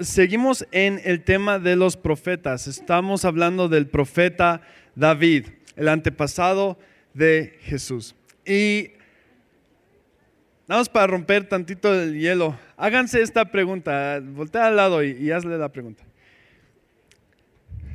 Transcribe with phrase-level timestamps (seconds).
[0.00, 2.68] Seguimos en el tema de los profetas.
[2.68, 4.60] Estamos hablando del profeta
[4.94, 6.78] David, el antepasado
[7.14, 8.14] de Jesús.
[8.46, 8.92] Y
[10.68, 12.56] vamos para romper tantito el hielo.
[12.76, 14.20] Háganse esta pregunta.
[14.22, 16.04] Voltea al lado y, hazle la pregunta.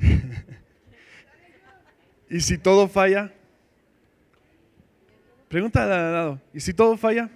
[2.30, 3.32] ¿Y si todo falla?
[5.48, 6.42] Pregunta al lado.
[6.54, 7.30] ¿Y si todo falla?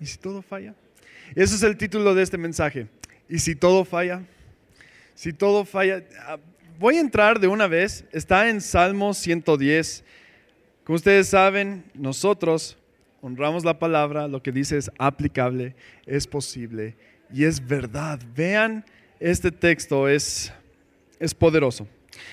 [0.00, 0.74] ¿Y si todo falla?
[1.38, 2.88] Ese es el título de este mensaje.
[3.28, 4.24] ¿Y si todo falla?
[5.14, 6.36] Si todo falla, ah,
[6.80, 8.04] voy a entrar de una vez.
[8.10, 10.02] Está en Salmo 110.
[10.82, 12.76] Como ustedes saben, nosotros
[13.20, 16.96] honramos la palabra, lo que dice es aplicable, es posible
[17.32, 18.18] y es verdad.
[18.34, 18.84] Vean,
[19.20, 20.52] este texto es,
[21.20, 21.86] es poderoso.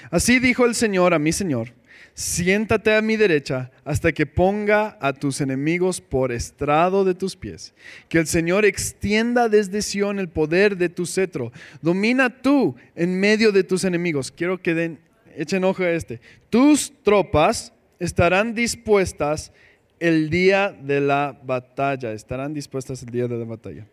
[0.10, 1.72] Así dijo el Señor a mi Señor
[2.16, 7.74] siéntate a mi derecha hasta que ponga a tus enemigos por estrado de tus pies.
[8.08, 11.52] Que el Señor extienda desde Sión el poder de tu cetro.
[11.82, 14.32] Domina tú en medio de tus enemigos.
[14.32, 14.99] Quiero que den,
[15.36, 16.21] echen ojo a este.
[16.49, 19.52] Tus tropas estarán dispuestas
[19.99, 22.13] el día de la batalla.
[22.13, 23.86] Estarán dispuestas el día de la batalla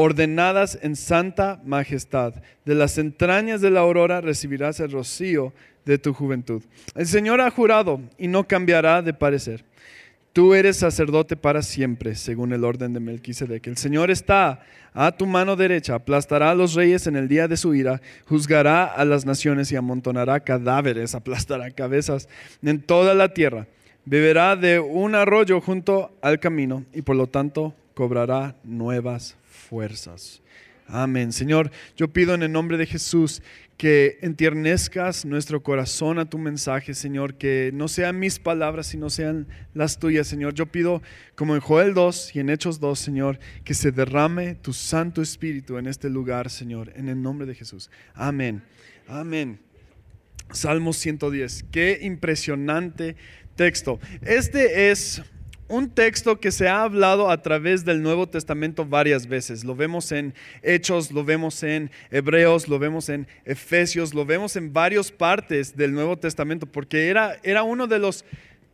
[0.00, 2.32] ordenadas en santa majestad.
[2.64, 5.52] De las entrañas de la aurora recibirás el rocío
[5.84, 6.62] de tu juventud.
[6.94, 9.64] El Señor ha jurado y no cambiará de parecer.
[10.32, 13.66] Tú eres sacerdote para siempre, según el orden de Melquisedec.
[13.66, 14.60] El Señor está
[14.94, 18.84] a tu mano derecha, aplastará a los reyes en el día de su ira, juzgará
[18.84, 22.28] a las naciones y amontonará cadáveres, aplastará cabezas
[22.62, 23.66] en toda la tierra.
[24.04, 29.36] Beberá de un arroyo junto al camino y por lo tanto cobrará nuevas
[29.68, 30.42] fuerzas.
[30.86, 31.32] Amén.
[31.32, 33.42] Señor, yo pido en el nombre de Jesús
[33.76, 39.46] que entiernezcas nuestro corazón a tu mensaje, Señor, que no sean mis palabras, sino sean
[39.74, 40.54] las tuyas, Señor.
[40.54, 41.02] Yo pido,
[41.36, 45.76] como en Joel 2 y en Hechos 2, Señor, que se derrame tu Santo Espíritu
[45.76, 47.90] en este lugar, Señor, en el nombre de Jesús.
[48.14, 48.62] Amén.
[49.06, 49.60] Amén.
[50.50, 51.66] Salmo 110.
[51.70, 53.14] Qué impresionante
[53.54, 54.00] texto.
[54.22, 55.22] Este es
[55.68, 59.64] un texto que se ha hablado a través del Nuevo Testamento varias veces.
[59.64, 64.72] Lo vemos en Hechos, lo vemos en Hebreos, lo vemos en Efesios, lo vemos en
[64.72, 68.24] varias partes del Nuevo Testamento, porque era, era uno de los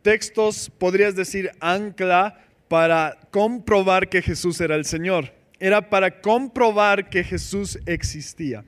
[0.01, 5.33] textos, podrías decir, ancla para comprobar que Jesús era el Señor.
[5.59, 8.63] Era para comprobar que Jesús existía.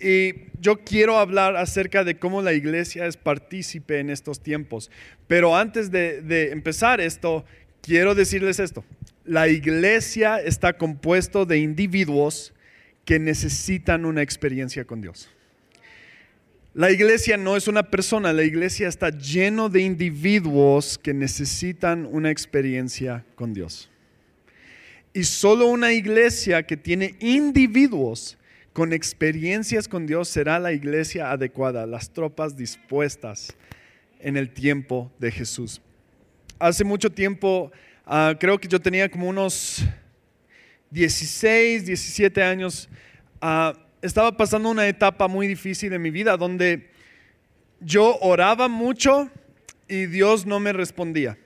[0.00, 4.90] Y yo quiero hablar acerca de cómo la iglesia es partícipe en estos tiempos.
[5.26, 7.44] Pero antes de, empezar esto,
[7.82, 8.84] quiero decirles esto.
[9.24, 12.54] La iglesia está compuesto de individuos
[13.04, 15.28] que necesitan una experiencia con Dios.
[16.72, 22.30] La iglesia no es una persona, la iglesia está lleno de individuos que necesitan una
[22.30, 23.90] experiencia con Dios.
[25.12, 28.38] Y solo una iglesia que tiene individuos
[28.72, 33.56] con experiencias con Dios será la iglesia adecuada, las tropas dispuestas
[34.20, 35.80] en el tiempo de Jesús.
[36.58, 37.72] Hace mucho tiempo,
[38.06, 39.84] ah, creo que yo tenía como unos
[40.90, 42.88] 16, 17 años,
[43.40, 46.90] ah, estaba pasando una etapa muy difícil en mi vida donde
[47.80, 49.30] yo oraba mucho
[49.88, 51.38] y Dios no me respondía.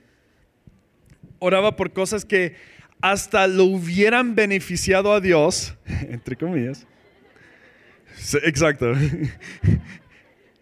[1.39, 2.55] Oraba por cosas que
[3.01, 5.75] hasta lo hubieran beneficiado a Dios,
[6.09, 6.85] entre comillas,
[8.43, 8.93] exacto.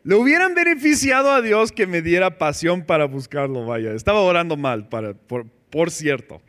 [0.03, 3.93] Le hubieran beneficiado a Dios que me diera pasión para buscarlo, vaya.
[3.93, 6.41] Estaba orando mal, para, por, por cierto.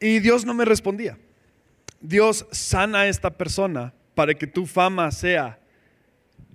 [0.00, 1.16] Y Dios no me respondía.
[2.00, 5.58] Dios sana a esta persona para que tu fama sea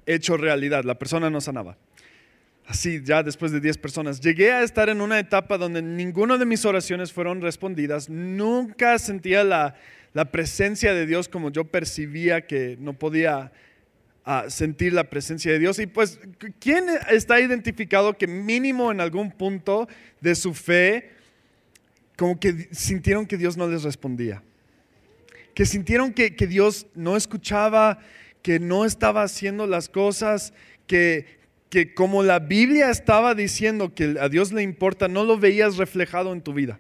[0.05, 0.83] hecho realidad.
[0.83, 1.77] La persona no sanaba.
[2.67, 6.45] Así, ya después de 10 personas, llegué a estar en una etapa donde ninguna de
[6.45, 8.09] mis oraciones fueron respondidas.
[8.09, 9.75] Nunca sentía la,
[10.13, 13.51] la presencia de Dios como yo percibía que no podía
[14.25, 15.79] ah, sentir la presencia de Dios.
[15.79, 16.19] Y pues,
[16.59, 19.87] ¿quién está identificado que mínimo en algún punto
[20.21, 21.11] de su fe,
[22.17, 24.43] como que sintieron que Dios no les respondía?
[25.53, 27.99] Que sintieron que, que Dios no escuchaba,
[28.41, 30.53] que no estaba haciendo las cosas,
[30.87, 31.39] que,
[31.69, 36.33] que como la Biblia estaba diciendo que a Dios le importa, no lo veías reflejado
[36.33, 36.79] en tu vida.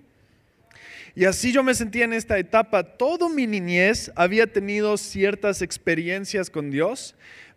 [1.15, 2.83] Y así yo me sentía en esta etapa.
[2.83, 7.15] Todo mi niñez había tenido ciertas experiencias con Dios,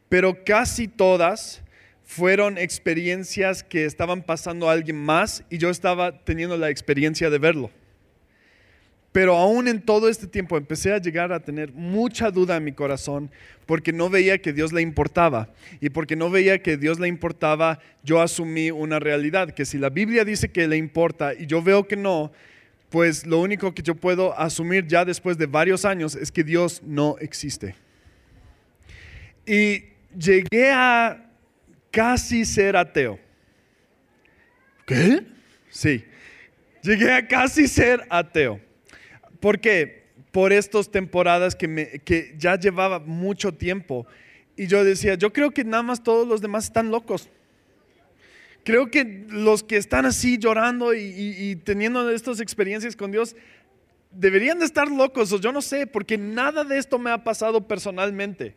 [0.09, 1.63] pero casi todas
[2.05, 7.39] fueron experiencias que estaban pasando a alguien más y yo estaba teniendo la experiencia de
[7.39, 7.71] verlo.
[9.13, 12.73] Pero aún en todo este tiempo empecé a llegar a tener mucha duda en mi
[12.73, 13.31] corazón
[13.67, 15.51] porque no veía que Dios le importaba.
[15.81, 19.91] Y porque no veía que Dios le importaba, yo asumí una realidad, que si la
[19.91, 22.33] Biblia dice que le importa y yo veo que no,
[22.93, 26.83] pues lo único que yo puedo asumir ya después de varios años es que Dios
[26.85, 27.75] no existe.
[29.47, 29.85] Y
[30.15, 31.27] llegué a
[31.91, 33.19] casi ser ateo.
[34.85, 35.23] ¿Qué?
[35.71, 36.05] Sí,
[36.83, 38.61] llegué a casi ser ateo.
[39.41, 40.03] ¿Por qué?
[40.31, 44.07] Por estas temporadas que, me, que ya llevaba mucho tiempo.
[44.55, 47.31] Y yo decía, yo creo que nada más todos los demás están locos.
[48.65, 53.35] Creo que los que están así llorando y, teniendo estas experiencias con Dios
[54.13, 57.67] deberían de estar locos, o yo no sé, porque nada de esto me ha pasado
[57.67, 58.55] personalmente.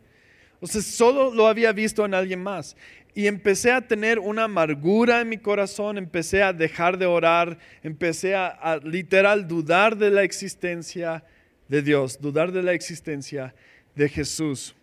[0.60, 2.76] O sea, solo lo había visto en alguien más.
[3.14, 8.36] Y empecé a tener una amargura en mi corazón, empecé a dejar de orar, empecé
[8.36, 11.24] a, literal dudar de la existencia
[11.70, 13.56] de Dios, dudar de la existencia
[13.96, 14.76] de Jesús.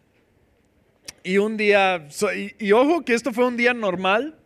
[1.22, 2.08] Y un día,
[2.58, 4.38] y ojo que esto fue un día normal,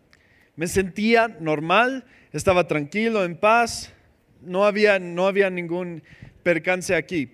[0.57, 3.93] me sentía normal, estaba tranquilo, en paz,
[4.43, 6.03] no había, no había ningún
[6.43, 7.31] percance aquí.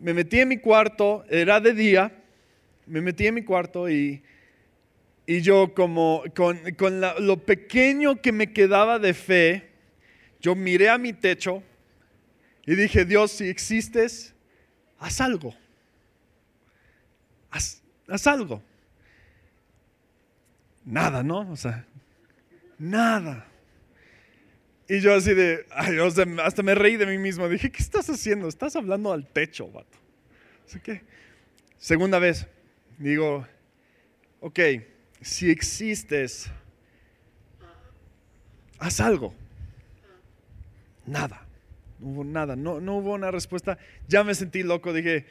[0.00, 2.12] Me metí en mi cuarto, era de día,
[2.86, 4.22] me metí en mi cuarto y,
[5.26, 9.70] y yo como con, con lo pequeño que me quedaba de fe,
[10.40, 11.62] yo miré a mi techo
[12.66, 14.34] y dije, Dios, si existes,
[14.98, 15.54] haz algo.
[17.50, 18.62] Haz, haz algo.
[20.84, 21.50] Nada, ¿no?
[21.50, 21.86] O sea,
[22.82, 23.46] Nada.
[24.88, 25.64] Y yo así de,
[26.42, 27.48] hasta me reí de mí mismo.
[27.48, 28.48] Dije, ¿qué estás haciendo?
[28.48, 29.96] Estás hablando al techo, vato.
[30.66, 31.02] Así que,
[31.78, 32.48] segunda vez,
[32.98, 33.46] digo,
[34.40, 34.58] ok,
[35.20, 36.50] si existes,
[38.80, 39.32] haz algo.
[41.06, 41.46] Nada.
[42.00, 43.78] No hubo nada, no, no hubo una respuesta.
[44.08, 45.24] Ya me sentí loco, dije,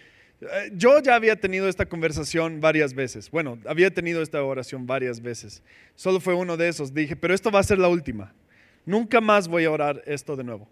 [0.73, 3.29] yo ya había tenido esta conversación varias veces.
[3.29, 5.61] Bueno, había tenido esta oración varias veces.
[5.95, 6.93] Solo fue uno de esos.
[6.93, 8.33] Dije, pero esto va a ser la última.
[8.85, 10.67] Nunca más voy a orar esto de nuevo.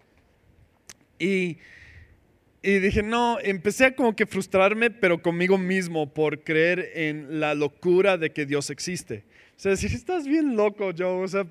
[1.18, 1.58] Y,
[2.62, 7.54] y dije, no, empecé a como que frustrarme, pero conmigo mismo por creer en la
[7.54, 9.24] locura de que Dios existe.
[9.60, 11.22] Sea, decir, estás bien loco, Joe.
[11.22, 11.44] O sea,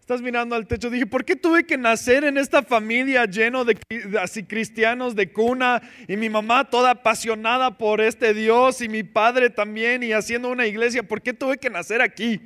[0.00, 0.90] estás mirando al techo.
[0.90, 3.78] Dije, ¿por qué tuve que nacer en esta familia lleno de
[4.20, 9.48] así cristianos de cuna y mi mamá toda apasionada por este Dios y mi padre
[9.48, 11.04] también y haciendo una iglesia?
[11.04, 12.40] ¿Por qué tuve que nacer aquí?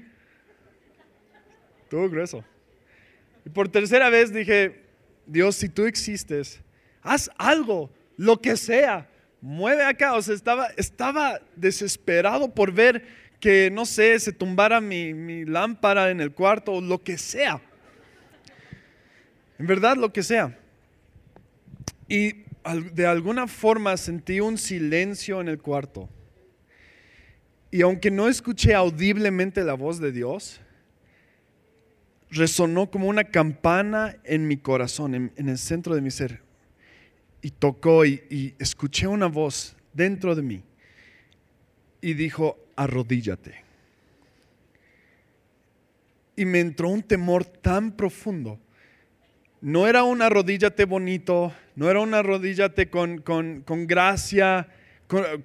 [1.89, 2.45] Tuvo grueso.
[3.47, 4.83] Y por tercera vez dije,
[5.25, 6.61] Dios, si tú existes,
[7.01, 9.09] haz algo, lo que sea.
[9.41, 10.13] Mueve acá.
[10.13, 16.21] O sea, estaba, estaba desesperado por ver que, no sé, se tumbara mi, lámpara en
[16.21, 17.63] el cuarto o lo que sea.
[19.57, 20.59] En verdad, lo que sea.
[22.09, 22.43] Y
[22.93, 26.09] de alguna forma sentí un silencio en el cuarto.
[27.71, 30.61] Y aunque no escuché audiblemente la voz de Dios,
[32.31, 36.43] resonó como una campana en mi corazón, en, el centro de mi ser.
[37.43, 40.65] Y tocó y escuché una voz dentro de mí.
[42.01, 43.65] Y dijo, arrodíllate.
[46.37, 48.61] Y me entró un temor tan profundo.
[49.63, 54.69] No era un arrodíllate bonito, no era un arrodíllate con, con, con gracia,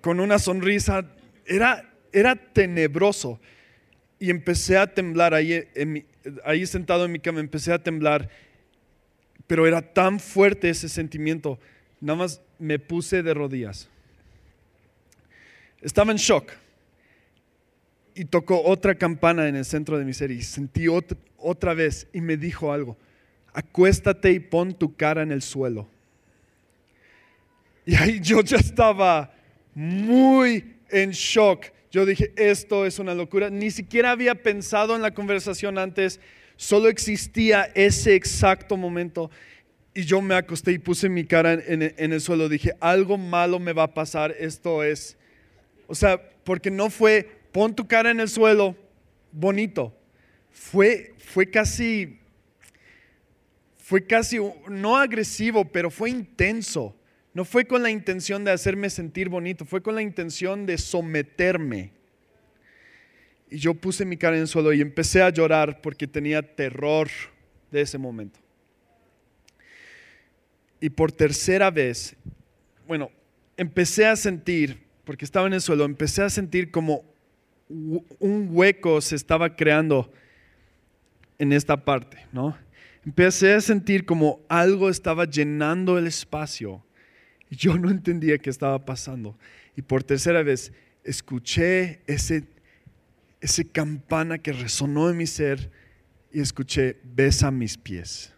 [0.01, 1.09] con, una sonrisa,
[1.45, 3.39] era, era tenebroso.
[4.19, 5.63] Y empecé a temblar ahí,
[6.43, 8.29] ahí sentado en mi cama, empecé a temblar,
[9.47, 11.57] pero era tan fuerte ese sentimiento,
[11.99, 13.89] nada más me puse de rodillas.
[15.81, 16.51] Estaba en shock
[18.15, 22.21] y tocó otra campana en el centro de mi ser y sentí otra, vez y
[22.21, 22.97] me dijo algo,
[23.53, 25.87] acuéstate y pon tu cara en el suelo.
[27.85, 29.33] Y ahí yo ya estaba
[29.73, 31.65] muy en shock.
[31.91, 33.49] Yo dije, esto es una locura.
[33.49, 36.19] Ni siquiera había pensado en la conversación antes,
[36.55, 39.31] solo existía ese exacto momento.
[39.93, 42.47] Y yo me acosté y puse mi cara en, en el suelo.
[42.47, 45.17] Dije, algo malo me va a pasar, esto es.
[45.87, 48.75] O sea, porque no fue pon tu cara en el suelo,
[49.31, 49.95] bonito.
[50.51, 52.19] Fue, fue casi,
[53.77, 54.37] fue casi,
[54.69, 56.95] no agresivo, pero fue intenso.
[57.33, 61.91] No fue con la intención de hacerme sentir bonito, fue con la intención de someterme.
[63.49, 67.09] Y yo puse mi cara en el suelo y empecé a llorar porque tenía terror
[67.69, 68.39] de ese momento.
[70.81, 72.15] Y por tercera vez,
[72.87, 73.11] bueno,
[73.55, 77.10] empecé a sentir, porque estaba en el suelo, empecé a sentir como
[78.19, 80.11] un hueco se estaba creando
[81.39, 82.57] en esta parte, ¿no?
[83.05, 86.83] Empecé a sentir como algo estaba llenando el espacio
[87.51, 89.37] yo no entendía qué estaba pasando.
[89.75, 90.71] Y por tercera vez
[91.03, 92.45] escuché ese,
[93.41, 95.69] ese campana que resonó en mi ser
[96.31, 98.33] y escuché, besa mis pies.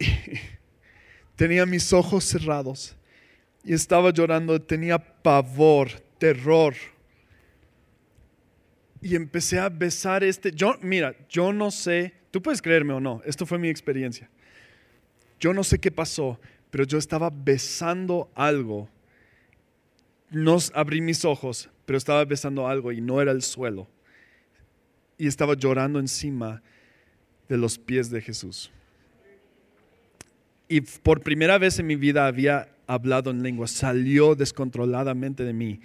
[1.36, 2.96] tenía mis ojos cerrados
[3.62, 6.74] y estaba llorando, tenía pavor, terror.
[9.00, 13.22] Y empecé a besar este, yo, mira, yo no sé, tú puedes creerme o no,
[13.24, 14.28] esto fue mi experiencia.
[15.38, 16.40] Yo no sé qué pasó,
[16.70, 18.88] pero yo estaba besando algo.
[20.30, 23.88] No abrí mis ojos, pero estaba besando algo y no era el suelo.
[25.16, 26.62] Y estaba llorando encima
[27.48, 28.70] de los pies de Jesús.
[30.68, 33.70] Y por primera vez en mi vida había hablado en lenguas.
[33.70, 35.80] Salió descontroladamente de mí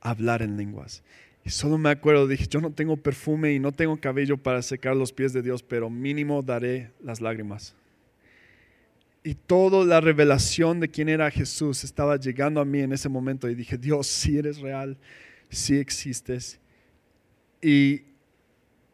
[0.00, 1.02] hablar en lenguas.
[1.44, 4.94] Y solo me acuerdo, dije, yo no tengo perfume y no tengo cabello para secar
[4.94, 7.74] los pies de Dios, pero mínimo daré las lágrimas.
[9.22, 13.48] Y toda la revelación de quién era Jesús estaba llegando a mí en ese momento
[13.48, 14.96] y dije, Dios, si eres real,
[15.48, 16.58] si existes.
[17.60, 18.02] Y,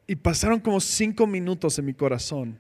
[0.07, 2.59] y pasaron como cinco minutos en mi corazón.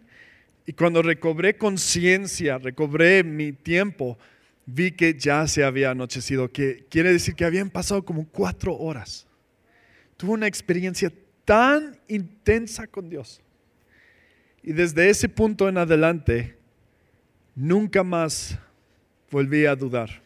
[0.66, 4.18] Y cuando recobré conciencia, recobré mi tiempo,
[4.66, 9.26] vi que ya se había anochecido, que quiere decir que habían pasado como cuatro horas.
[10.16, 11.12] Tuve una experiencia
[11.44, 13.40] tan intensa con Dios.
[14.62, 16.56] Y desde ese punto en adelante,
[17.54, 18.58] nunca más
[19.30, 20.22] volví a dudar.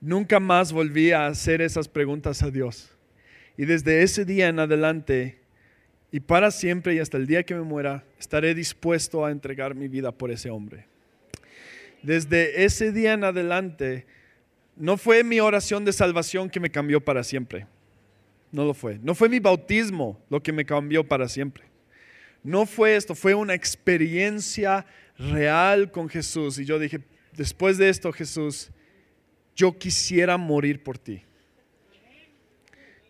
[0.00, 2.90] Nunca más volví a hacer esas preguntas a Dios.
[3.56, 5.40] Y desde ese día en adelante,
[6.10, 9.88] y para siempre y hasta el día que me muera, estaré dispuesto a entregar mi
[9.88, 10.86] vida por ese hombre.
[12.02, 14.06] Desde ese día en adelante,
[14.76, 17.66] no fue mi oración de salvación que me cambió para siempre.
[18.52, 18.98] No lo fue.
[19.02, 21.64] No fue mi bautismo lo que me cambió para siempre.
[22.42, 24.86] No fue esto, fue una experiencia
[25.18, 26.58] real con Jesús.
[26.58, 27.00] Y yo dije,
[27.32, 28.70] después de esto, Jesús,
[29.54, 31.22] yo quisiera morir por ti.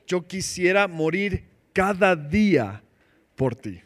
[0.07, 2.83] Yo quisiera morir cada día
[3.37, 3.81] por ti.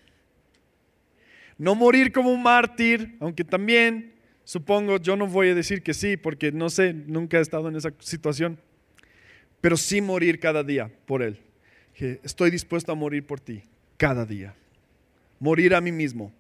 [1.59, 6.17] No morir como un mártir, aunque también supongo, yo no voy a decir que sí,
[6.17, 8.59] porque no sé, nunca he estado en esa situación,
[9.65, 11.41] pero sí morir cada día por Él.
[12.23, 13.63] Estoy dispuesto a morir por ti
[13.97, 14.55] cada día.
[15.41, 16.35] Morir a mí mismo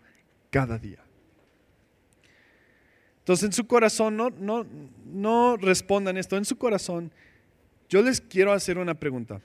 [0.50, 0.98] cada día.
[3.20, 4.66] Entonces en su corazón, no, no,
[5.06, 7.10] no respondan esto, en su corazón,
[7.88, 9.40] yo les quiero hacer una pregunta.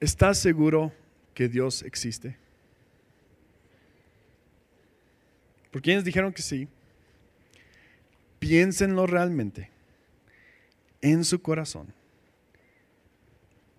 [0.00, 0.92] ¿Estás seguro
[1.34, 2.36] que Dios existe?
[5.70, 6.66] ¿Por quienes dijeron que sí?
[8.40, 9.71] Piénsenlo realmente
[11.02, 11.92] en su corazón.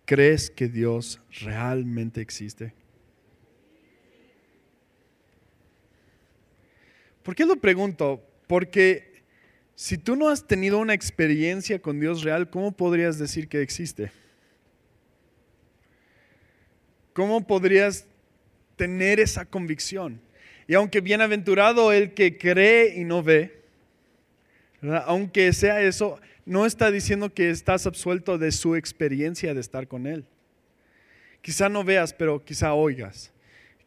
[0.06, 2.74] ¿Crees que Dios realmente existe?
[7.24, 8.22] ¿Por qué lo pregunto?
[8.48, 9.24] Porque
[9.76, 14.12] si tú no has tenido una experiencia con Dios real, ¿cómo podrías decir que existe?
[17.14, 18.06] ¿Cómo podrías
[18.76, 20.20] tener esa convicción?
[20.68, 23.64] Y aunque bienaventurado el que cree y no ve,
[25.06, 30.08] aunque sea eso, no está diciendo que estás absuelto de su experiencia de estar con
[30.08, 30.26] Él.
[31.42, 33.32] Quizá no veas, pero quizá oigas.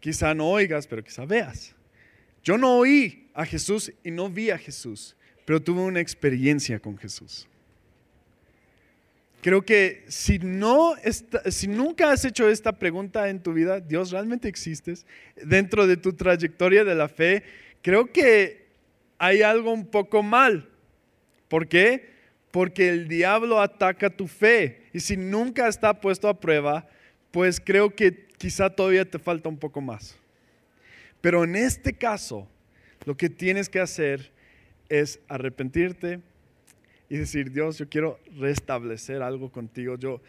[0.01, 1.75] Quizá no oigas, pero quizá veas.
[2.43, 6.97] Yo no oí a Jesús y no vi a Jesús, pero tuve una experiencia con
[6.97, 7.49] Jesús.
[9.43, 10.95] Creo que si, no
[11.51, 15.07] si nunca has hecho esta pregunta en tu vida, ¿Dios realmente existes?
[15.37, 17.43] Dentro de tu trayectoria de la fe,
[17.83, 18.67] creo que
[19.19, 20.69] hay algo un poco mal.
[21.49, 22.16] ¿Por qué?
[22.50, 24.83] Porque el diablo ataca tu fe.
[24.93, 26.88] Y si nunca está puesto a prueba,
[27.31, 30.17] pues creo que quizá todavía te falta un poco más.
[31.21, 32.49] Pero en este caso,
[33.05, 34.31] lo que tienes que hacer
[34.88, 36.21] es arrepentirte,
[37.09, 39.97] y decir, Dios, yo quiero restablecer algo contigo.
[39.97, 40.21] Yo,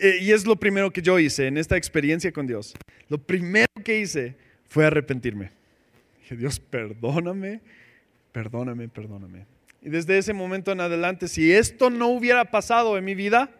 [0.00, 2.74] eh, y es lo primero que yo hice en esta experiencia con Dios.
[3.08, 4.34] Lo primero que hice
[4.68, 5.52] fue arrepentirme.
[6.20, 7.60] Dije, Dios, perdóname,
[8.32, 9.46] perdóname, perdóname.
[9.84, 13.50] Y desde ese momento en adelante, si esto no hubiera pasado en mi vida,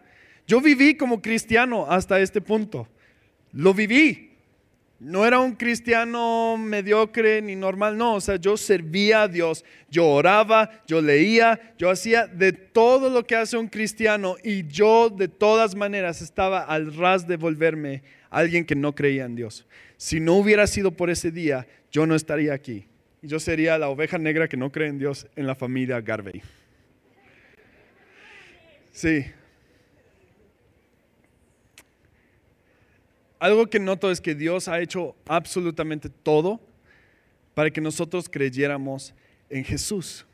[0.47, 2.87] yo viví como cristiano hasta este punto.
[3.53, 4.31] Lo viví.
[4.99, 10.07] No era un cristiano mediocre ni normal, no, o sea, yo servía a Dios, yo
[10.07, 15.27] oraba, yo leía, yo hacía de todo lo que hace un cristiano y yo de
[15.27, 19.67] todas maneras estaba al ras de volverme alguien que no creía en Dios.
[19.97, 22.87] Si no hubiera sido por ese día, yo no estaría aquí.
[23.25, 26.41] Yo sería la oveja negra que no cree en Dios en la familia Garvey.
[28.91, 29.25] Sí,
[33.45, 36.59] algo que noto es que Dios ha hecho absolutamente todo
[37.53, 39.13] para que nosotros creyéramos
[39.49, 40.25] en Jesús.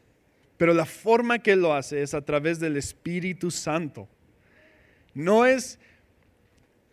[0.58, 4.08] Pero la forma que lo hace es a través del Espíritu Santo.
[5.14, 5.78] No es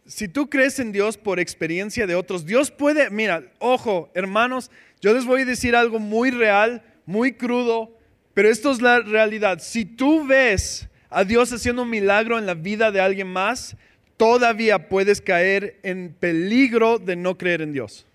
[0.09, 4.71] si tú crees en Dios por experiencia de otros, Dios puede, mira, ojo, hermanos,
[5.03, 7.95] yo les voy a decir algo muy real, muy crudo,
[8.33, 9.59] pero esto es la realidad.
[9.61, 13.77] Si tú ves a Dios haciendo un milagro en la vida de alguien más,
[14.17, 18.07] todavía puedes caer en peligro de no creer en Dios.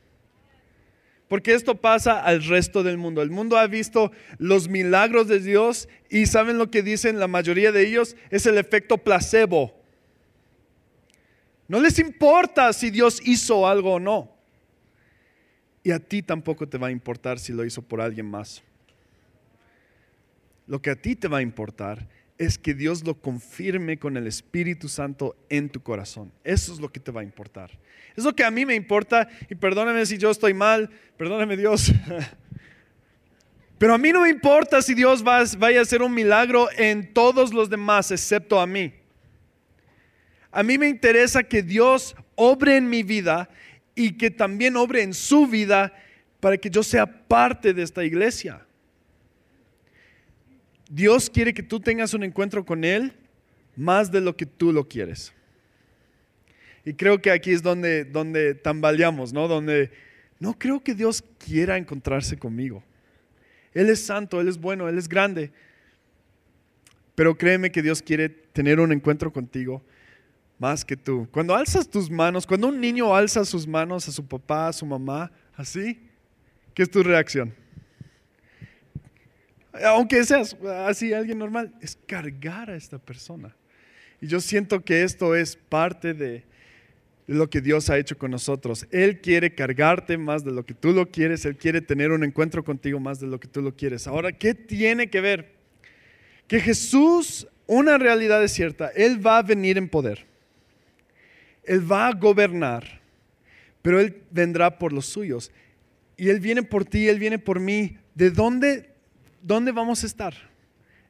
[1.27, 3.21] Porque esto pasa al resto del mundo.
[3.21, 7.71] El mundo ha visto los milagros de Dios y saben lo que dicen la mayoría
[7.71, 9.82] de ellos, es el efecto placebo.
[11.67, 14.31] No les importa si Dios hizo algo o no.
[15.83, 18.63] Y a ti tampoco te va a importar si lo hizo por alguien más.
[20.65, 24.27] Lo que a ti te va a importar es que Dios lo confirme con el
[24.27, 26.31] Espíritu Santo en tu corazón.
[26.43, 27.71] Eso es lo que te va a importar.
[28.15, 31.91] Es lo que a mí me importa y perdóname si yo estoy mal, perdóname Dios.
[33.77, 37.13] Pero a mí no me importa si Dios va, vaya a hacer un milagro en
[37.13, 38.93] todos los demás excepto a mí.
[40.55, 43.49] A mí me interesa que Dios obre en mi vida
[43.95, 45.91] y que también obre en su vida
[46.39, 48.63] para que yo sea parte de esta iglesia.
[50.87, 53.13] Dios quiere que tú tengas un encuentro con Él
[53.75, 55.33] más de lo que tú lo quieres.
[56.85, 59.47] Y creo que aquí es donde, donde tambaleamos, ¿no?
[59.47, 59.89] Donde
[60.39, 62.83] no creo que Dios quiera encontrarse conmigo.
[63.73, 65.51] Él es santo, Él es bueno, Él es grande.
[67.15, 69.83] Pero créeme que Dios quiere tener un encuentro contigo
[70.63, 71.27] más que tú.
[71.29, 74.85] Cuando alzas tus manos, cuando un niño alza sus manos a su papá, a su
[74.85, 75.99] mamá, así,
[76.73, 77.53] ¿qué es tu reacción?
[79.85, 80.55] aunque seas
[80.85, 83.55] así alguien normal, es cargar a esta persona.
[84.21, 86.43] Y yo siento que esto es parte de
[87.25, 88.85] lo que Dios ha hecho con nosotros.
[88.91, 92.63] Él quiere cargarte más de lo que tú lo quieres, Él quiere tener un encuentro
[92.63, 94.07] contigo más de lo que tú lo quieres.
[94.07, 95.55] Ahora, ¿qué tiene que ver?
[96.47, 100.32] Que Jesús, una realidad es cierta, Él va a venir en poder.
[101.63, 103.01] Él va a gobernar,
[103.81, 105.51] pero Él vendrá por los suyos.
[106.17, 107.97] Y Él viene por ti, Él viene por mí.
[108.15, 108.93] ¿De dónde
[109.43, 110.33] ¿dónde vamos a estar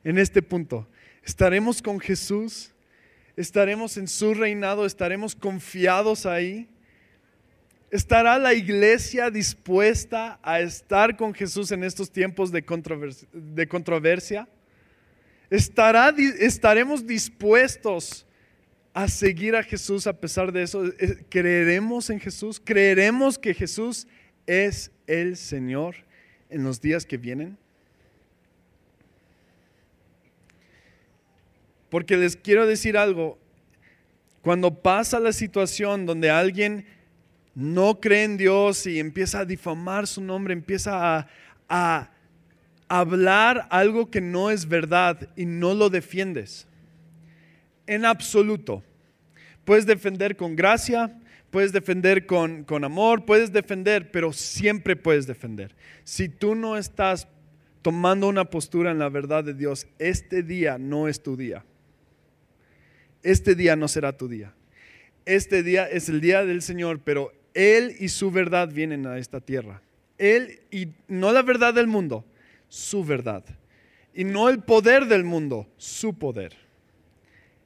[0.03, 0.88] en este punto?
[1.24, 2.72] ¿Estaremos con Jesús?
[3.38, 4.86] ¿Estaremos en su reinado?
[4.86, 6.67] ¿Estaremos confiados ahí?
[7.91, 12.65] ¿Estará la iglesia dispuesta a estar con Jesús en estos tiempos de
[13.67, 14.47] controversia?
[15.49, 18.25] ¿Estará, ¿Estaremos dispuestos
[18.93, 20.86] a seguir a Jesús a pesar de eso?
[20.86, 22.62] Eh, ¿Creeremos en Jesús?
[22.63, 24.08] ¿Creeremos que Jesús
[24.45, 25.95] es el Señor
[26.49, 27.58] en los días que vienen?
[31.89, 33.38] Porque les quiero decir algo,
[34.41, 36.86] cuando pasa la situación donde alguien
[37.56, 41.27] no cree en Dios y empieza a difamar su nombre, empieza
[41.69, 42.10] a,
[42.89, 46.67] hablar algo que no es verdad y no lo defiendes,
[47.88, 48.84] en absoluto.
[49.65, 51.19] Puedes defender con gracia,
[51.52, 55.76] puedes defender con, con, amor, puedes defender, pero siempre puedes defender.
[56.04, 57.28] Si tú no estás
[57.82, 61.63] tomando una postura en la verdad de Dios, este día no es tu día
[63.24, 64.54] este día no será tu día.
[65.26, 69.39] Este día es el día del Señor, pero Él y su verdad vienen a esta
[69.39, 69.82] tierra.
[70.17, 72.26] Él y no la verdad del mundo,
[72.67, 73.43] su verdad.
[74.13, 76.56] Y no el poder del mundo, su poder.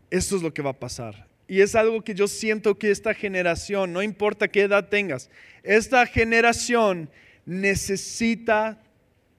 [0.10, 1.28] Esto es lo que va a pasar.
[1.48, 5.30] Y es algo que yo siento que esta generación, no importa qué edad tengas,
[5.64, 7.10] esta generación
[7.46, 8.82] necesita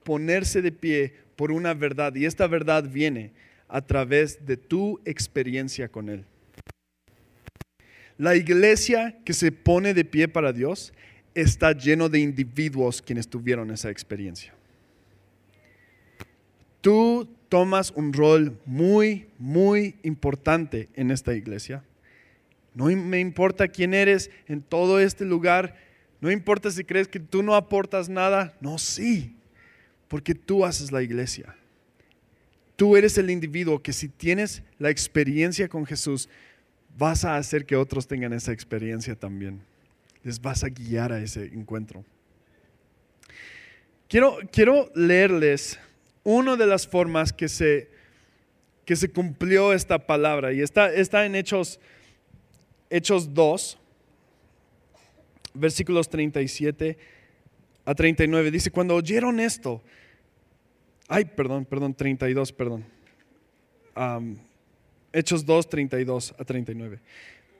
[0.03, 2.15] ponerse de pie por una verdad.
[2.15, 3.31] Y esta verdad viene
[3.67, 6.25] a través de tu experiencia con Él.
[8.17, 10.91] La iglesia que se pone de pie para Dios
[11.35, 14.53] está lleno de individuos quienes tuvieron esa experiencia.
[16.81, 21.83] Tú tomas un rol muy, muy importante en esta iglesia.
[22.75, 25.75] No me importa quién eres en todo este lugar.
[26.21, 28.55] No importa si crees que tú no aportas nada.
[28.61, 29.35] No, sí,
[30.07, 31.55] porque tú haces la iglesia.
[32.75, 36.29] Tú eres el individuo que si tienes la experiencia con Jesús,
[36.97, 39.61] vas a hacer que otros tengan esa experiencia también.
[40.23, 42.05] Les vas a guiar a ese encuentro.
[44.07, 45.79] Quiero, quiero leerles
[46.23, 47.89] una de las formas que se,
[48.85, 51.79] que se cumplió esta palabra y está, está en Hechos,
[52.89, 53.77] Hechos 2,
[55.53, 56.97] versículos 37
[57.85, 58.51] a 39.
[58.51, 59.81] Dice, cuando oyeron esto,
[61.11, 62.85] Ay, perdón, perdón, 32, perdón.
[65.11, 66.99] Hechos 2, 32 a 39.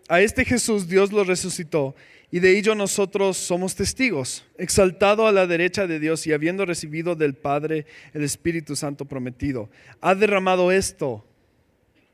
[0.10, 1.96] A este Jesús Dios lo resucitó
[2.32, 7.16] y de ello nosotros somos testigos, exaltado a la derecha de Dios y habiendo recibido
[7.16, 9.70] del Padre el Espíritu Santo prometido.
[10.02, 11.24] Ha derramado esto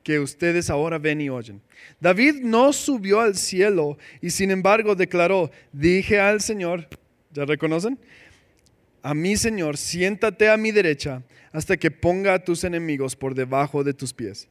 [0.04, 1.62] que ustedes ahora ven y oyen.
[2.02, 6.90] David no subió al cielo y sin embargo declaró, dije al Señor,
[7.32, 7.98] ¿ya reconocen?
[9.04, 13.86] A mi Señor, siéntate a mi derecha hasta que ponga a tus enemigos por debajo
[13.86, 14.50] de tus pies.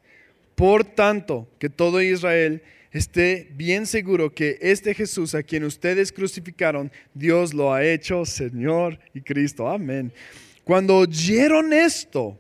[0.55, 2.63] Por tanto, que todo Israel
[2.95, 8.99] esté bien seguro que este Jesús a quien ustedes crucificaron, Dios lo ha hecho Señor
[9.13, 9.69] y Cristo.
[9.69, 10.13] Amén.
[10.63, 12.39] Cuando oyeron esto,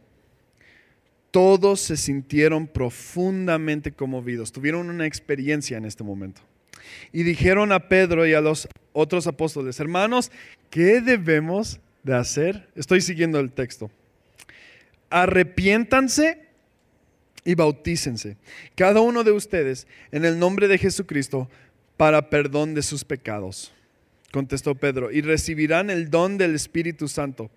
[1.33, 6.41] todos se sintieron profundamente conmovidos, tuvieron una experiencia en este momento.
[7.13, 10.31] Y dijeron a Pedro y a los otros apóstoles, hermanos,
[10.71, 12.69] ¿qué debemos de hacer?
[12.77, 13.91] Estoy siguiendo el texto.
[15.11, 16.44] Arrepiéntanse
[17.45, 18.37] y bautícense,
[18.75, 21.49] cada uno de ustedes, en el nombre de Jesucristo,
[21.97, 23.73] para perdón de sus pecados.
[24.33, 27.51] Contestó Pedro, y recibirán el don del Espíritu Santo.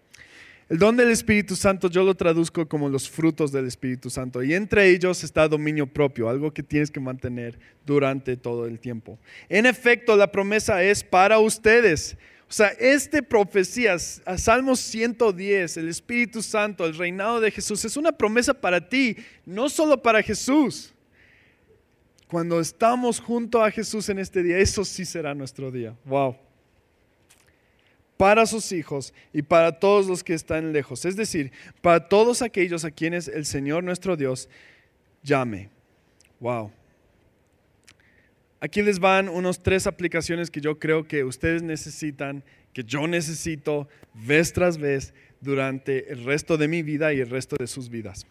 [0.70, 4.54] El don del Espíritu Santo yo lo traduzco como los frutos del Espíritu Santo y
[4.54, 9.18] entre ellos está dominio propio, algo que tienes que mantener durante todo el tiempo.
[9.48, 12.18] En efecto, la promesa es para ustedes
[12.50, 18.14] o sea, esta profecía, Salmos 110, el Espíritu Santo, el reinado de Jesús, es una
[18.14, 20.94] promesa para ti, no solo para Jesús.
[22.30, 25.94] Cuando estamos junto a Jesús en este día, eso sí será nuestro día.
[26.06, 26.38] Wow.
[28.16, 31.04] Para sus hijos y para todos los que están lejos.
[31.04, 34.48] Es decir, para todos aquellos a quienes el Señor nuestro Dios
[35.22, 35.70] llame.
[36.40, 36.72] Wow.
[38.60, 42.44] Aquí les van unos tres aplicaciones que yo creo que ustedes necesitan,
[42.74, 47.56] que yo necesito vez tras vez durante el resto de mi vida y el resto
[47.60, 48.26] de sus vidas.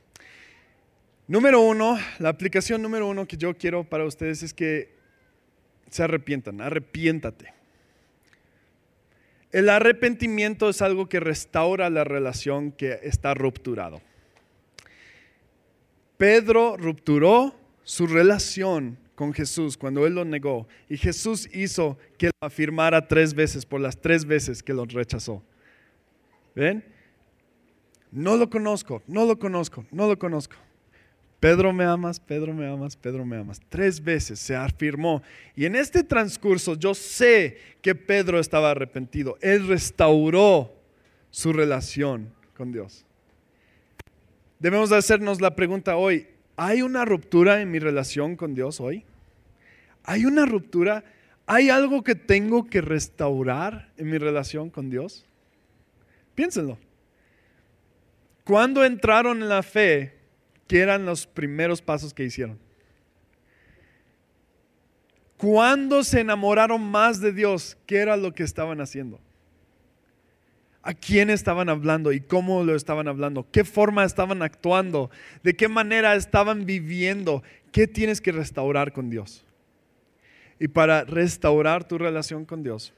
[1.29, 4.95] Número uno, la aplicación número uno que yo quiero para ustedes es que
[5.91, 7.53] se arrepientan, arrepiéntate.
[9.53, 14.03] El arrepentimiento es algo que restaura la relación que está rupturado.
[16.17, 20.68] Pedro rupturó su relación con Jesús cuando él lo negó.
[20.88, 25.42] Y Jesús hizo que lo afirmara tres veces por las tres veces que lo rechazó.
[26.55, 26.85] ¿Ven?
[28.12, 30.55] No lo conozco, no lo conozco, no lo conozco.
[31.40, 33.61] Pedro me amas, Pedro me amas, Pedro me amas.
[33.68, 35.22] Tres veces se afirmó.
[35.55, 39.37] Y en este transcurso yo sé que Pedro estaba arrepentido.
[39.40, 40.72] Él restauró
[41.31, 43.05] su relación con Dios.
[44.59, 46.26] Debemos hacernos la pregunta hoy,
[46.57, 49.05] ¿Hay una ruptura en mi relación con Dios hoy?
[50.05, 51.05] ¿Hay una ruptura?
[51.47, 55.27] ¿Hay algo que tengo que restaurar en mi relación con Dios?
[56.35, 56.79] Piénsenlo.
[58.45, 60.14] ¿Cuándo entraron en la fe?
[60.66, 62.59] ¿Qué eran los primeros pasos que hicieron?
[65.37, 67.77] ¿Cuándo se enamoraron más de Dios?
[67.87, 69.21] ¿Qué era lo que estaban haciendo?
[70.87, 75.11] A quién estaban hablando y cómo lo estaban hablando, qué forma estaban actuando,
[75.42, 79.44] de qué manera estaban viviendo, qué tienes que restaurar con Dios.
[80.61, 82.94] Y para restaurar tu relación con Dios,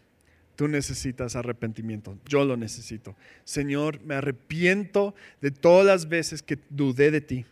[0.54, 2.18] tú necesitas arrepentimiento.
[2.26, 3.16] Yo lo necesito.
[3.44, 7.46] Señor, me arrepiento de todas las veces que dudé de ti.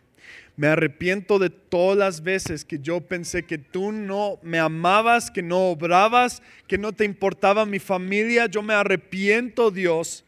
[0.55, 5.41] Me arrepiento de todas las veces que yo pensé que tú no me amabas, que
[5.41, 8.45] no obrabas, que no te importaba mi familia.
[8.45, 10.23] Yo me arrepiento, Dios,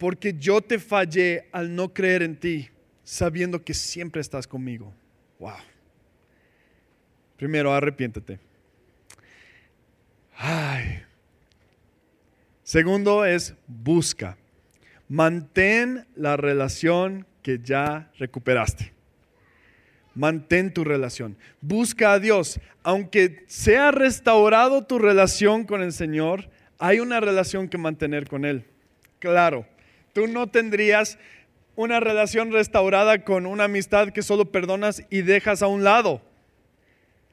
[0.00, 2.70] porque yo te fallé al no creer en ti,
[3.04, 4.94] sabiendo que siempre estás conmigo.
[5.38, 5.52] Wow.
[7.36, 8.40] Primero, arrepiéntete.
[10.38, 11.02] Ay.
[12.62, 14.38] Segundo es busca.
[15.06, 18.94] Mantén la relación que ya recuperaste.
[20.14, 21.36] Mantén tu relación.
[21.60, 22.58] Busca a Dios.
[22.82, 28.64] Aunque sea restaurado tu relación con el Señor, hay una relación que mantener con Él.
[29.18, 29.66] Claro,
[30.12, 31.18] Tú no tendrías
[31.76, 36.20] una relación restaurada con una amistad que solo perdonas y dejas a un lado.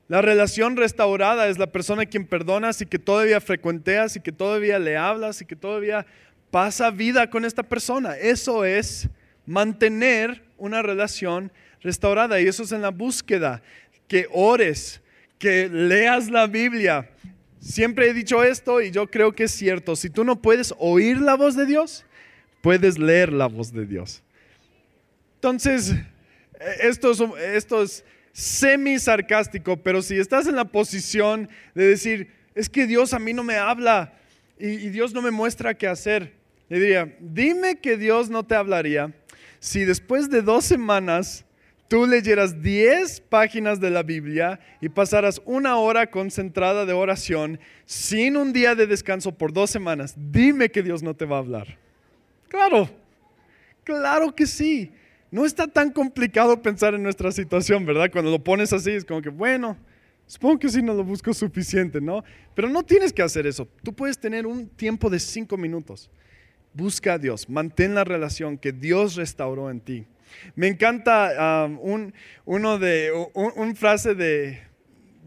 [0.08, 4.32] La relación restaurada es la persona a quien perdonas y que todavía frecuenteas y que
[4.32, 6.06] todavía le hablas y que todavía
[6.50, 8.16] pasa vida con esta persona.
[8.16, 9.10] Eso es
[9.46, 13.62] mantener una relación restaurada y eso es en la búsqueda,
[14.08, 15.02] que ores,
[15.40, 17.10] que leas la Biblia.
[17.60, 19.98] Siempre he dicho esto y yo creo que es cierto.
[19.98, 22.06] Si tú no puedes oír la voz de Dios,
[22.68, 24.22] puedes leer la voz de Dios.
[25.36, 25.96] Entonces,
[26.82, 28.04] esto es,
[28.34, 33.32] semi sarcástico, pero si estás en la posición de decir, es que Dios a mí
[33.32, 34.16] no me habla
[34.60, 36.34] y, y Dios no me muestra qué hacer,
[36.68, 39.14] le diría, dime que Dios no te hablaría
[39.62, 41.46] si después de dos semanas
[41.88, 48.36] tú leyeras 10 páginas de la Biblia y pasaras una hora concentrada de oración sin
[48.36, 51.87] un día de descanso por dos semanas, dime que Dios no te va a hablar.
[52.48, 52.90] Claro,
[53.84, 54.92] claro que sí.
[55.30, 58.10] no está tan complicado pensar en nuestra situación, ¿verdad?
[58.12, 59.78] Cuando lo pones así es como que, bueno,
[60.26, 62.24] supongo que sí no lo busco suficiente, ¿no?
[62.56, 63.68] Pero no tienes que hacer eso.
[63.84, 66.10] Tú puedes tener un tiempo de cinco minutos.
[66.74, 70.06] Busca a Dios, mantén la relación que Dios restauró en ti.
[70.56, 72.14] Me encanta um, un,
[72.46, 74.62] uno de, un, frase de,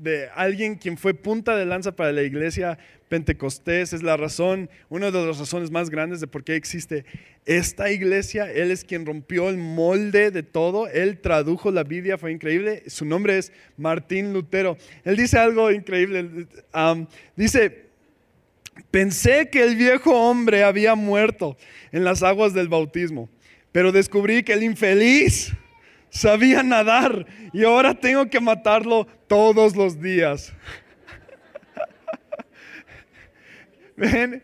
[0.01, 5.11] de alguien quien fue punta de lanza para la iglesia Pentecostés, es la razón, una
[5.11, 7.05] de las razones más grandes de por qué existe
[7.45, 8.51] esta iglesia.
[8.51, 12.85] Él es quien rompió el molde de todo, él tradujo la Biblia, fue increíble.
[12.87, 14.77] Su nombre es Martín Lutero.
[15.05, 16.47] Él dice algo increíble,
[17.35, 17.87] dice,
[18.93, 21.57] pensé que el viejo hombre había muerto
[21.91, 23.29] en las aguas del bautismo,
[23.73, 25.53] pero descubrí que el infeliz
[26.11, 30.53] sabía nadar y ahora tengo que matarlo todos los días.
[33.96, 34.42] ¿Ven?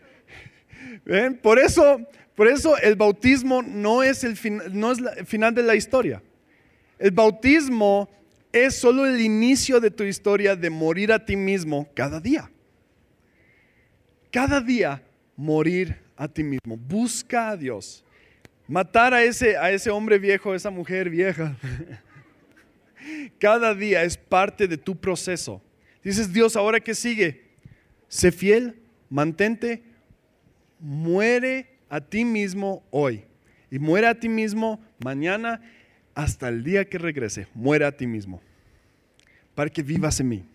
[1.05, 1.37] ¿Ven?
[1.37, 2.01] Por eso,
[2.35, 4.37] por eso el bautismo no es el,
[4.71, 6.21] no es el final de la historia.
[6.97, 8.09] El bautismo
[8.51, 12.49] es solo el inicio de tu historia de morir a ti mismo cada día.
[14.31, 15.03] Cada día
[15.35, 16.77] morir a ti mismo.
[16.77, 18.03] Busca a Dios.
[18.67, 21.55] Matar a ese, a ese hombre viejo, a esa mujer vieja.
[23.39, 25.61] Cada día es parte de tu proceso.
[26.03, 27.45] Dices, Dios, ¿ahora qué sigue?
[28.07, 29.83] Sé fiel mantente,
[30.79, 33.23] muere a ti mismo hoy
[33.71, 35.61] y muere a ti mismo mañana
[36.13, 37.47] hasta el día que regrese.
[37.53, 38.41] Muere a ti mismo
[39.55, 40.45] para que vivas en mí.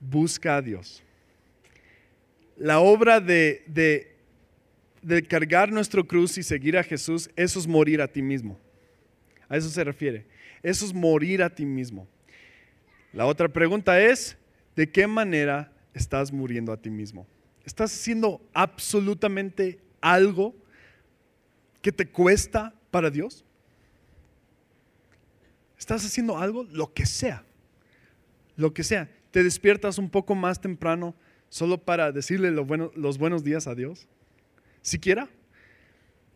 [0.00, 1.02] Busca a Dios.
[2.56, 4.11] La obra de, de,
[5.02, 8.58] de cargar nuestro cruz y seguir a Jesús, eso es morir a ti mismo.
[9.48, 10.26] A eso se refiere.
[10.62, 12.08] Eso es morir a ti mismo.
[13.12, 14.38] La otra pregunta es,
[14.74, 17.26] ¿de qué manera estás muriendo a ti mismo?
[17.64, 20.54] ¿Estás haciendo absolutamente algo
[21.82, 23.44] que te cuesta para Dios?
[25.78, 26.64] ¿Estás haciendo algo?
[26.64, 27.44] Lo que sea.
[28.56, 29.10] Lo que sea.
[29.32, 31.14] ¿Te despiertas un poco más temprano
[31.48, 34.06] solo para decirle los buenos días a Dios?
[34.82, 35.28] ¿Siquiera?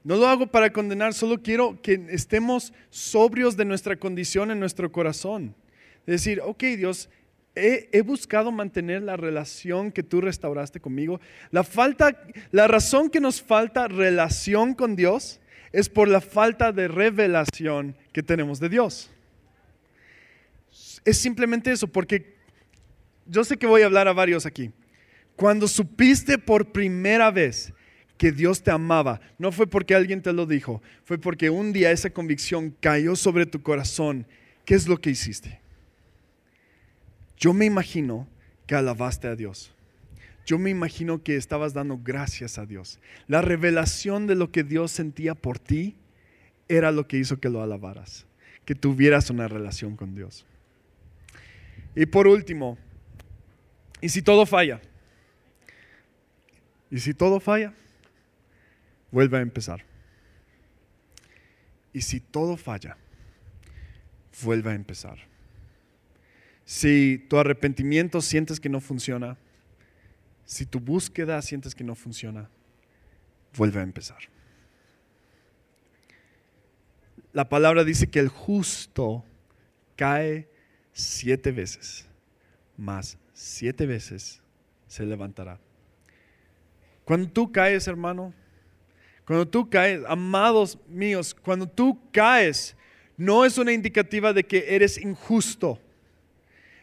[0.04, 4.92] No lo hago para condenar, solo quiero que estemos sobrios de nuestra condición en nuestro
[4.92, 5.54] corazón.
[6.06, 7.10] Decir, ok Dios,
[7.56, 11.20] he, buscado mantener la relación que tú restauraste conmigo.
[11.50, 15.40] La, falta, la razón que nos falta relación con Dios
[15.72, 19.10] es por la falta de revelación que tenemos de Dios.
[21.04, 22.36] Es simplemente eso, porque
[23.26, 24.70] yo sé que voy a hablar a varios aquí.
[25.34, 27.72] Cuando supiste por primera vez
[28.18, 31.90] que Dios te amaba, no fue porque alguien te lo dijo, fue porque un día
[31.90, 34.26] esa convicción cayó sobre tu corazón.
[34.64, 35.60] ¿Qué es lo que hiciste?
[37.36, 38.26] Yo me imagino
[38.66, 39.72] que alabaste a Dios.
[40.46, 43.00] Yo me imagino que estabas dando gracias a Dios.
[43.26, 45.96] La revelación de lo que Dios sentía por ti
[46.68, 48.26] era lo que hizo que lo alabaras,
[48.64, 50.46] que tuvieras una relación con Dios.
[51.94, 52.78] Y por último,
[54.00, 54.80] ¿y si todo falla?
[56.90, 57.74] ¿Y si todo falla?
[59.10, 59.84] Vuelve a empezar.
[61.92, 62.96] Y si todo falla,
[64.42, 65.18] vuelve a empezar.
[66.64, 69.38] Si tu arrepentimiento sientes que no funciona,
[70.44, 72.50] si tu búsqueda sientes que no funciona,
[73.56, 74.18] vuelve a empezar.
[77.32, 79.24] La palabra dice que el justo
[79.94, 80.48] cae
[80.92, 82.06] siete veces,
[82.76, 84.40] más siete veces
[84.86, 85.60] se levantará.
[87.04, 88.32] Cuando tú caes, hermano,
[89.26, 92.76] cuando tú caes, amados míos, cuando tú caes,
[93.16, 95.80] no es una indicativa de que eres injusto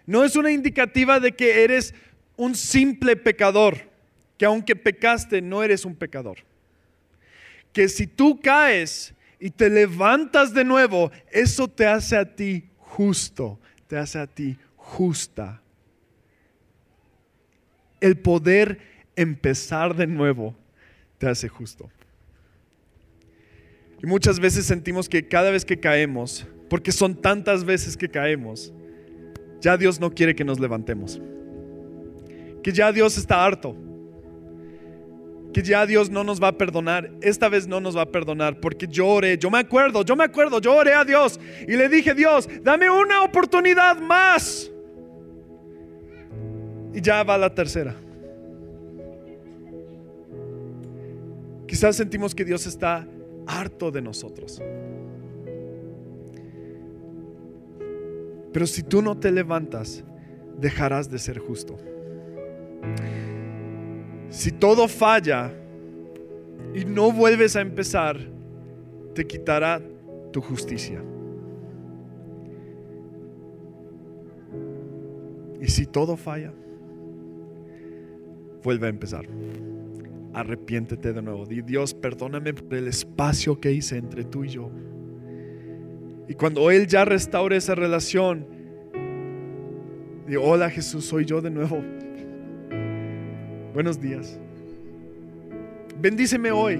[0.05, 1.93] no es una indicativa de que eres
[2.35, 3.77] un simple pecador,
[4.37, 6.39] que aunque pecaste no eres un pecador.
[7.71, 13.59] Que si tú caes y te levantas de nuevo, eso te hace a ti justo,
[13.87, 15.61] te hace a ti justa.
[18.01, 18.79] El poder
[19.15, 20.55] empezar de nuevo
[21.17, 21.89] te hace justo.
[24.03, 28.73] Y muchas veces sentimos que cada vez que caemos, porque son tantas veces que caemos,
[29.61, 31.21] ya Dios no quiere que nos levantemos.
[32.61, 33.77] Que ya Dios está harto.
[35.53, 37.11] Que ya Dios no nos va a perdonar.
[37.21, 39.37] Esta vez no nos va a perdonar porque yo oré.
[39.37, 42.89] Yo me acuerdo, yo me acuerdo, yo oré a Dios y le dije, Dios, dame
[42.89, 44.69] una oportunidad más.
[46.93, 47.95] Y ya va la tercera.
[51.65, 53.07] Quizás sentimos que Dios está
[53.47, 54.61] harto de nosotros.
[58.51, 60.03] Pero si tú no te levantas,
[60.59, 61.75] dejarás de ser justo.
[64.29, 65.51] Si todo falla
[66.73, 68.17] y no vuelves a empezar,
[69.13, 69.81] te quitará
[70.31, 71.03] tu justicia.
[75.61, 76.53] Y si todo falla,
[78.63, 79.25] vuelve a empezar.
[80.33, 81.45] Arrepiéntete de nuevo.
[81.45, 84.71] Di, Dios, perdóname por el espacio que hice entre tú y yo.
[86.27, 88.47] Y cuando Él ya restaure esa relación,
[90.27, 91.81] di, hola Jesús, soy yo de nuevo.
[93.73, 94.39] Buenos días.
[95.99, 96.77] Bendíceme hoy.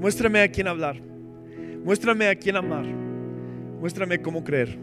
[0.00, 1.00] Muéstrame a quién hablar.
[1.84, 2.86] Muéstrame a quién amar.
[3.80, 4.78] Muéstrame cómo creer.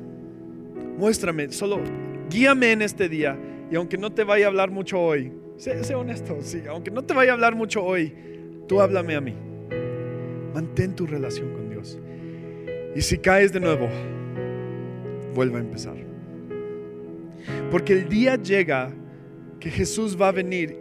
[0.97, 1.81] Muéstrame, solo
[2.29, 3.37] guíame en este día.
[3.71, 7.03] Y aunque no te vaya a hablar mucho hoy, sé, sé honesto, sí, aunque no
[7.03, 8.13] te vaya a hablar mucho hoy,
[8.67, 9.35] tú háblame a mí.
[10.53, 11.99] Mantén tu relación con Dios.
[12.95, 13.89] Y si caes de nuevo,
[15.33, 15.97] vuelva a empezar.
[17.69, 18.93] Porque el día llega
[19.59, 20.79] que Jesús va a venir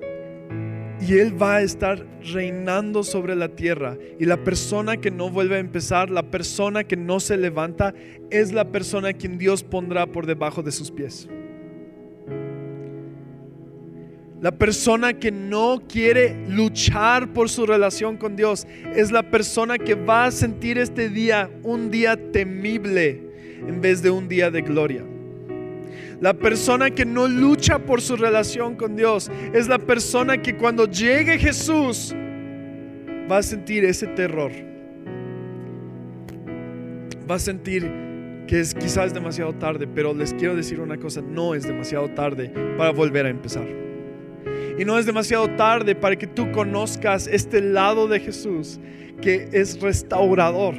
[1.00, 3.98] y Él va a estar reinando sobre la tierra.
[4.18, 7.94] Y la persona que no vuelve a empezar, la persona que no se levanta,
[8.30, 11.28] es la persona a quien Dios pondrá por debajo de sus pies.
[14.44, 19.94] La persona que no quiere luchar por su relación con Dios es la persona que
[19.94, 23.22] va a sentir este día un día temible
[23.66, 25.02] en vez de un día de gloria.
[26.20, 30.84] La persona que no lucha por su relación con Dios es la persona que cuando
[30.90, 32.14] llegue Jesús
[33.32, 34.52] va a sentir ese terror.
[37.30, 37.90] Va a sentir
[38.46, 42.52] que es quizás demasiado tarde, pero les quiero decir una cosa, no es demasiado tarde
[42.76, 43.93] para volver a empezar.
[44.78, 48.80] Y no es demasiado tarde para que tú conozcas este lado de Jesús
[49.20, 50.74] que es restaurador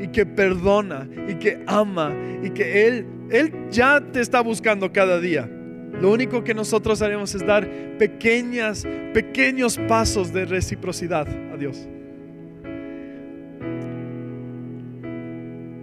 [0.00, 5.20] y que perdona y que ama y que Él, Él ya te está buscando cada
[5.20, 5.48] día.
[6.00, 7.68] Lo único que nosotros haremos es dar
[7.98, 11.86] pequeñas, pequeños pasos de reciprocidad a Dios.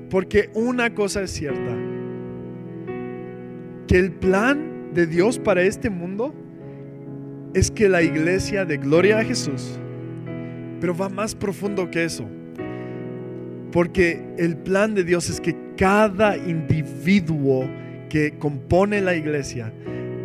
[0.09, 1.75] Porque una cosa es cierta,
[3.87, 6.33] que el plan de Dios para este mundo
[7.53, 9.79] es que la iglesia de gloria a Jesús,
[10.79, 12.27] pero va más profundo que eso.
[13.71, 17.69] Porque el plan de Dios es que cada individuo
[18.10, 19.73] que compone la iglesia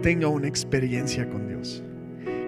[0.02, 1.82] tenga una experiencia con Dios.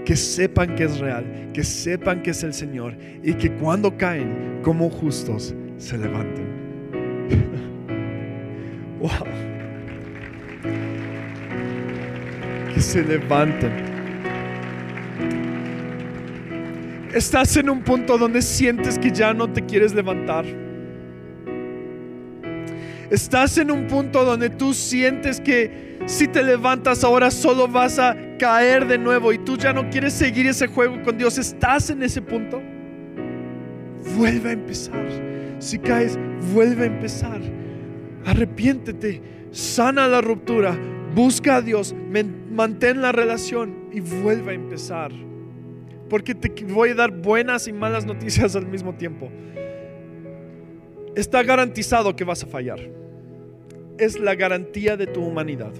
[0.04, 4.60] Que sepan que es real, que sepan que es el Señor y que cuando caen
[4.62, 6.46] como justos se levanten.
[9.00, 9.10] wow.
[12.72, 13.93] Que se levanten.
[17.14, 20.44] Estás en un punto donde sientes que ya no te quieres levantar.
[23.10, 28.16] Estás en un punto donde tú sientes que si te levantas ahora solo vas a
[28.38, 31.38] caer de nuevo y tú ya no quieres seguir ese juego con Dios.
[31.38, 32.60] Estás en ese punto.
[34.16, 35.06] Vuelve a empezar.
[35.60, 36.18] Si caes,
[36.52, 37.40] vuelve a empezar.
[38.26, 40.76] Arrepiéntete, sana la ruptura,
[41.14, 41.94] busca a Dios,
[42.54, 45.12] mantén la relación y vuelve a empezar
[46.08, 49.30] porque te voy a dar buenas y malas noticias al mismo tiempo.
[51.16, 52.80] Está garantizado que vas a fallar.
[53.98, 55.72] Es la garantía de tu humanidad.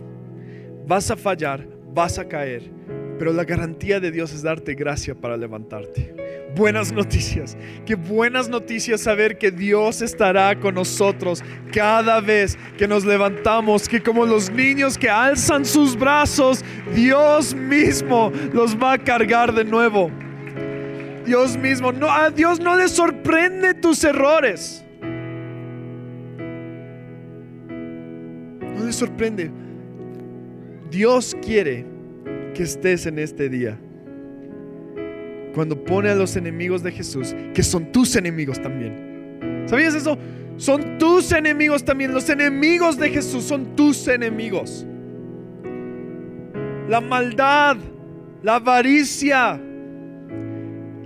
[0.87, 2.71] Vas a fallar, vas a caer,
[3.19, 6.15] pero la garantía de Dios es darte gracia para levantarte.
[6.55, 7.57] Buenas noticias.
[7.85, 14.01] Qué buenas noticias saber que Dios estará con nosotros cada vez que nos levantamos, que
[14.01, 16.65] como los niños que alzan sus brazos,
[16.95, 20.13] Dios mismo los va a cargar de nuevo.
[21.27, 24.85] Dios mismo, no, a Dios no le sorprende tus errores.
[28.61, 29.51] No le sorprende.
[30.89, 31.85] Dios quiere
[32.55, 33.77] que estés en este día
[35.55, 39.65] cuando pone a los enemigos de Jesús, que son tus enemigos también.
[39.67, 40.19] ¿Sabías eso?
[40.57, 42.13] Son tus enemigos también.
[42.13, 44.87] Los enemigos de Jesús son tus enemigos.
[46.89, 47.77] La maldad,
[48.43, 49.61] la avaricia,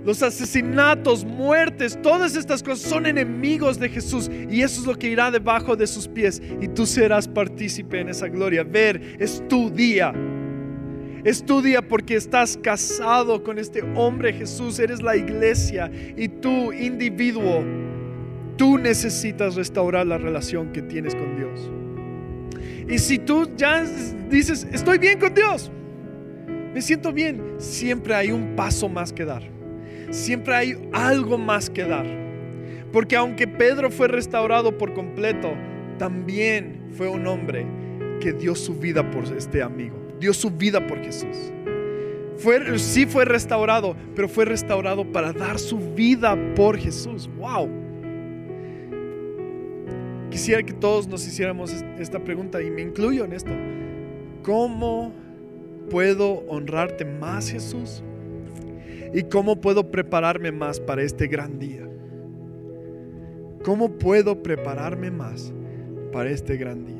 [0.03, 5.09] los asesinatos, muertes, todas estas cosas son enemigos de Jesús y eso es lo que
[5.09, 8.63] irá debajo de sus pies y tú serás partícipe en esa gloria.
[8.63, 10.13] Ver, es tu día.
[11.23, 16.71] Es tu día porque estás casado con este hombre Jesús, eres la iglesia y tú,
[16.71, 17.63] individuo,
[18.55, 21.71] tú necesitas restaurar la relación que tienes con Dios.
[22.87, 23.83] Y si tú ya
[24.29, 25.69] dices, estoy bien con Dios,
[26.73, 29.43] me siento bien, siempre hay un paso más que dar.
[30.11, 32.05] Siempre hay algo más que dar.
[32.91, 35.53] Porque aunque Pedro fue restaurado por completo,
[35.99, 37.67] también fue un hombre
[38.19, 41.51] que dio su vida por este amigo dio su vida por Jesús.
[42.37, 47.29] Fue, sí fue restaurado, pero fue restaurado para dar su vida por Jesús.
[47.37, 47.89] ¡Wow!
[50.39, 53.51] quisiera que todos nos hiciéramos esta pregunta y me incluyo en esto.
[54.43, 55.11] ¿Cómo
[55.89, 58.01] puedo honrarte más, Jesús?
[59.13, 61.85] ¿Y cómo puedo prepararme más para este gran día?
[63.65, 65.51] ¿Cómo puedo prepararme más
[66.13, 66.98] para este gran día?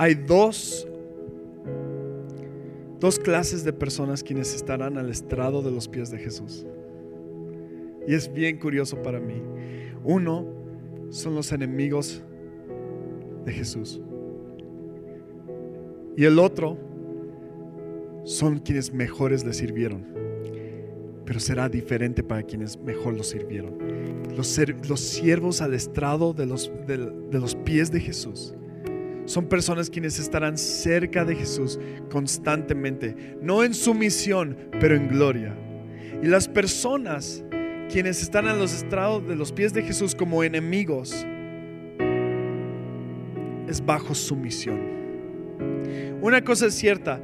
[0.00, 0.88] Hay dos,
[3.00, 6.66] dos clases de personas quienes estarán al estrado de los pies de Jesús.
[8.08, 9.42] Y es bien curioso para mí.
[10.02, 10.46] Uno
[11.10, 12.22] son los enemigos
[13.44, 14.00] de Jesús.
[16.16, 16.78] Y el otro
[18.24, 20.06] son quienes mejores le sirvieron.
[21.26, 23.76] Pero será diferente para quienes mejor lo sirvieron.
[24.34, 28.54] Los, los siervos al estrado de los, de los pies de Jesús
[29.24, 31.78] son personas quienes estarán cerca de Jesús
[32.10, 35.56] constantemente, no en sumisión, pero en gloria.
[36.22, 37.44] Y las personas
[37.90, 41.26] quienes están a los estrados de los pies de Jesús como enemigos,
[43.68, 44.80] es bajo sumisión.
[46.20, 47.20] Una cosa es cierta,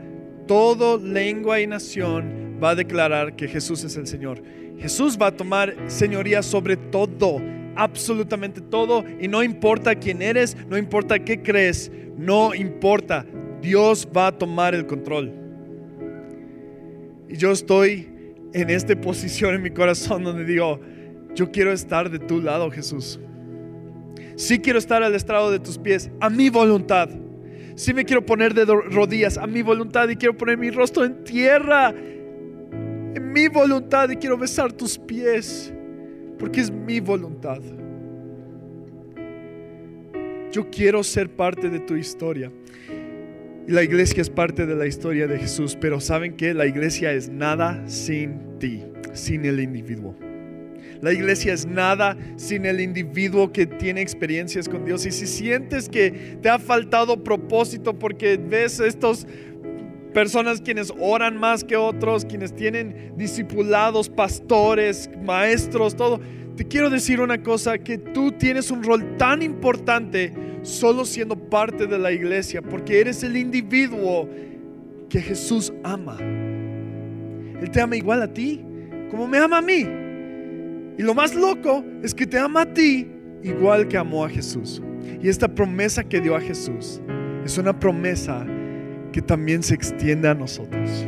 [0.47, 4.43] todo lengua y nación va a declarar que Jesús es el Señor.
[4.79, 7.41] Jesús va a tomar señoría sobre todo,
[7.77, 13.27] absolutamente todo, y no importa quién eres, no importa qué crees, no importa,
[13.61, 15.33] Dios va a tomar el control.
[17.29, 18.09] Y yo estoy
[18.53, 20.81] en esta posición en mi corazón donde digo,
[21.35, 23.21] yo quiero estar de tu lado, Jesús.
[24.37, 27.09] Sí quiero estar al estrado de tus pies, a mi voluntad.
[27.75, 31.25] Sí me quiero poner de rodillas, a mi voluntad, y quiero poner mi rostro en
[31.25, 35.75] tierra, en mi voluntad, y quiero besar tus pies,
[36.39, 37.61] porque es mi voluntad.
[40.53, 42.51] Yo quiero ser parte de tu historia.
[43.69, 47.13] Y la iglesia es parte de la historia de Jesús, pero ¿saben que La iglesia
[47.13, 50.15] es nada sin ti, sin el individuo.
[51.03, 55.05] La iglesia es nada sin el individuo que tiene experiencias con Dios.
[55.05, 59.27] Y si sientes que te ha faltado propósito porque ves estos
[60.17, 66.23] personas quienes oran más que otros, quienes tienen discipulados, pastores, maestros, todo.
[66.57, 71.87] Te quiero decir una cosa, que tú tienes un rol tan importante solo siendo parte
[71.87, 74.27] de la iglesia, porque eres el individuo
[75.11, 76.17] que Jesús ama.
[76.19, 78.65] Él te ama igual a ti,
[79.11, 79.87] como me ama a mí.
[80.97, 83.07] Y lo más loco es que te ama a ti
[83.43, 84.81] igual que amó a Jesús.
[85.23, 87.03] Y esta promesa que dio a Jesús
[87.45, 88.47] es una promesa
[89.17, 91.07] que también se extiende a nosotros.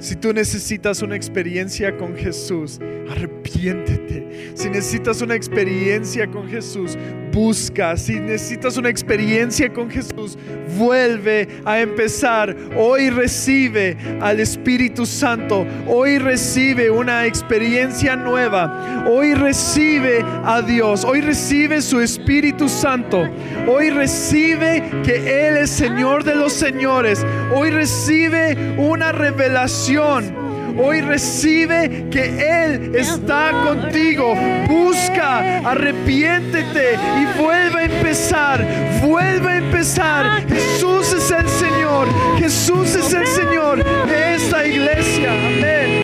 [0.00, 4.50] Si tú necesitas una experiencia con Jesús, arrepiéntete.
[4.54, 6.98] Si necesitas una experiencia con Jesús,
[7.34, 7.96] busca.
[7.96, 10.38] Si necesitas una experiencia con Jesús,
[10.78, 12.56] vuelve a empezar.
[12.76, 15.66] Hoy recibe al Espíritu Santo.
[15.88, 19.04] Hoy recibe una experiencia nueva.
[19.10, 21.04] Hoy recibe a Dios.
[21.04, 23.28] Hoy recibe su Espíritu Santo.
[23.66, 27.26] Hoy recibe que Él es Señor de los señores.
[27.54, 30.43] Hoy recibe una revelación
[30.76, 34.34] Hoy recibe que Él está contigo.
[34.68, 38.66] Busca, arrepiéntete y vuelve a empezar.
[39.02, 40.48] Vuelve a empezar.
[40.48, 42.08] Jesús es el Señor.
[42.38, 45.30] Jesús es el Señor de esta iglesia.
[45.32, 45.94] Amén.